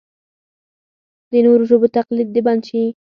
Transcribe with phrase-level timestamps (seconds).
[1.31, 2.83] د نورو ژبو تقلید دې بند شي.